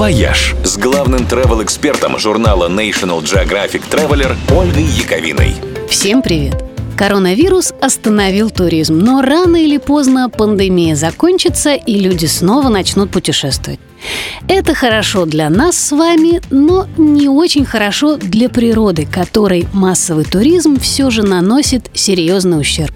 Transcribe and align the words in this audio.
«Вояж» 0.00 0.54
с 0.64 0.78
главным 0.78 1.26
travel-экспертом 1.26 2.18
журнала 2.18 2.70
National 2.70 3.22
Geographic 3.22 3.82
Traveler 3.90 4.34
Ольгой 4.50 4.84
Яковиной. 4.84 5.56
Всем 5.90 6.22
привет! 6.22 6.54
Коронавирус 6.96 7.74
остановил 7.82 8.48
туризм, 8.48 8.96
но 8.96 9.20
рано 9.20 9.62
или 9.62 9.76
поздно 9.76 10.30
пандемия 10.30 10.96
закончится, 10.96 11.74
и 11.74 12.00
люди 12.00 12.24
снова 12.24 12.70
начнут 12.70 13.10
путешествовать. 13.10 13.78
Это 14.48 14.72
хорошо 14.72 15.26
для 15.26 15.50
нас 15.50 15.76
с 15.76 15.92
вами, 15.92 16.40
но 16.48 16.86
не 16.96 17.28
очень 17.28 17.66
хорошо 17.66 18.16
для 18.16 18.48
природы, 18.48 19.04
которой 19.04 19.68
массовый 19.74 20.24
туризм 20.24 20.80
все 20.80 21.10
же 21.10 21.24
наносит 21.24 21.90
серьезный 21.92 22.58
ущерб. 22.58 22.94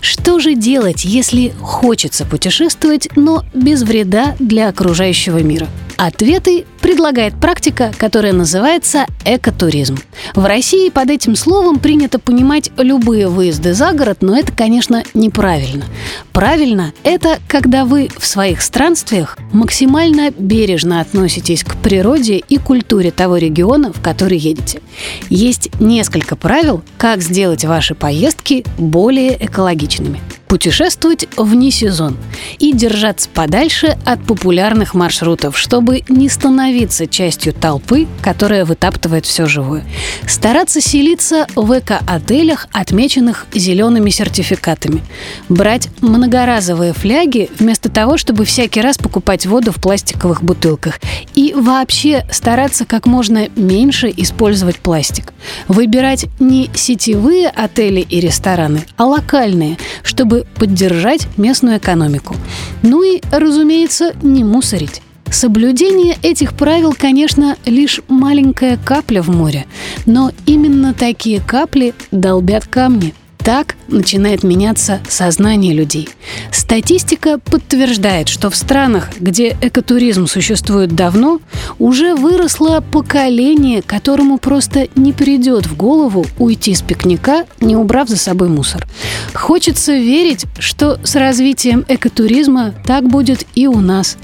Что 0.00 0.40
же 0.40 0.56
делать, 0.56 1.04
если 1.04 1.52
хочется 1.60 2.24
путешествовать, 2.24 3.08
но 3.14 3.44
без 3.54 3.84
вреда 3.84 4.34
для 4.40 4.68
окружающего 4.68 5.38
мира? 5.38 5.68
Ответы 6.02 6.64
предлагает 6.80 7.38
практика, 7.38 7.92
которая 7.98 8.32
называется 8.32 9.04
экотуризм. 9.26 9.98
В 10.34 10.46
России 10.46 10.88
под 10.88 11.10
этим 11.10 11.36
словом 11.36 11.78
принято 11.78 12.18
понимать 12.18 12.70
любые 12.78 13.28
выезды 13.28 13.74
за 13.74 13.92
город, 13.92 14.22
но 14.22 14.34
это, 14.34 14.50
конечно, 14.50 15.02
неправильно. 15.12 15.84
Правильно– 16.32 16.94
это 17.04 17.38
когда 17.46 17.84
вы 17.84 18.08
в 18.16 18.26
своих 18.26 18.62
странствиях 18.62 19.36
максимально 19.52 20.30
бережно 20.30 21.02
относитесь 21.02 21.64
к 21.64 21.76
природе 21.76 22.38
и 22.38 22.56
культуре 22.56 23.10
того 23.10 23.36
региона, 23.36 23.92
в 23.92 24.00
который 24.00 24.38
едете. 24.38 24.80
Есть 25.28 25.68
несколько 25.80 26.34
правил, 26.34 26.82
как 26.96 27.20
сделать 27.20 27.66
ваши 27.66 27.94
поездки 27.94 28.64
более 28.78 29.36
экологичными 29.44 30.18
путешествовать 30.50 31.28
вне 31.36 31.70
сезон 31.70 32.16
и 32.58 32.72
держаться 32.72 33.28
подальше 33.28 33.96
от 34.04 34.20
популярных 34.24 34.94
маршрутов, 34.94 35.56
чтобы 35.56 36.02
не 36.08 36.28
становиться 36.28 37.06
частью 37.06 37.52
толпы, 37.52 38.08
которая 38.20 38.64
вытаптывает 38.64 39.26
все 39.26 39.46
живое. 39.46 39.84
Стараться 40.26 40.80
селиться 40.80 41.46
в 41.54 41.78
эко-отелях, 41.78 42.66
отмеченных 42.72 43.46
зелеными 43.54 44.10
сертификатами. 44.10 45.02
Брать 45.48 45.88
многоразовые 46.00 46.94
фляги 46.94 47.48
вместо 47.60 47.88
того, 47.88 48.18
чтобы 48.18 48.44
всякий 48.44 48.80
раз 48.80 48.98
покупать 48.98 49.46
воду 49.46 49.70
в 49.70 49.76
пластиковых 49.76 50.42
бутылках. 50.42 50.98
И 51.36 51.54
вообще 51.56 52.26
стараться 52.32 52.84
как 52.84 53.06
можно 53.06 53.48
меньше 53.54 54.12
использовать 54.16 54.80
пластик. 54.80 55.32
Выбирать 55.68 56.26
не 56.40 56.68
сетевые 56.74 57.48
отели 57.50 58.00
и 58.00 58.18
рестораны, 58.18 58.82
а 58.96 59.04
локальные, 59.04 59.78
чтобы 60.02 60.39
поддержать 60.56 61.26
местную 61.36 61.78
экономику. 61.78 62.36
Ну 62.82 63.02
и, 63.02 63.20
разумеется, 63.30 64.12
не 64.22 64.44
мусорить. 64.44 65.02
Соблюдение 65.30 66.16
этих 66.22 66.54
правил, 66.54 66.94
конечно, 66.98 67.56
лишь 67.64 68.00
маленькая 68.08 68.78
капля 68.84 69.22
в 69.22 69.28
море, 69.28 69.66
но 70.04 70.32
именно 70.44 70.92
такие 70.92 71.40
капли 71.40 71.94
долбят 72.10 72.66
камни. 72.66 73.14
Так 73.38 73.76
начинает 73.88 74.42
меняться 74.42 75.00
сознание 75.08 75.72
людей. 75.72 76.08
Статистика 76.52 77.38
подтверждает, 77.38 78.28
что 78.28 78.50
в 78.50 78.56
странах, 78.56 79.08
где 79.18 79.56
экотуризм 79.62 80.26
существует 80.26 80.94
давно, 80.94 81.40
уже 81.78 82.14
выросло 82.14 82.82
поколение, 82.92 83.80
которому 83.80 84.36
просто 84.38 84.88
не 84.94 85.12
придет 85.12 85.66
в 85.66 85.76
голову 85.76 86.26
уйти 86.38 86.74
с 86.74 86.82
пикника, 86.82 87.46
не 87.60 87.76
убрав 87.76 88.08
за 88.08 88.18
собой 88.18 88.48
мусор. 88.48 88.86
Хочется 89.34 89.92
верить, 89.92 90.46
что 90.58 90.98
с 91.04 91.14
развитием 91.16 91.84
экотуризма 91.88 92.74
так 92.84 93.08
будет 93.08 93.46
и 93.54 93.66
у 93.66 93.80
нас. 93.80 94.16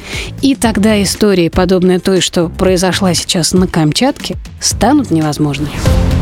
И 0.43 0.55
тогда 0.55 1.03
истории, 1.03 1.49
подобные 1.49 1.99
той, 1.99 2.21
что 2.21 2.49
произошла 2.49 3.15
сейчас 3.15 3.53
на 3.53 3.67
Камчатке, 3.67 4.37
станут 4.61 5.11
невозможными. 5.11 5.71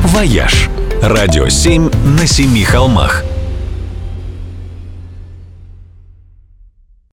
«Вояж»– 0.05 0.69
радио 1.03 1.49
7 1.49 1.91
на 2.19 2.27
семи 2.27 2.63
холмах– 2.63 3.25